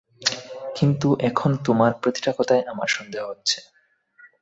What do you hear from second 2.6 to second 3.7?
আমার সন্দেহ হচ্ছে।